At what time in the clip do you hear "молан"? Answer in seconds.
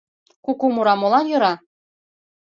1.01-1.25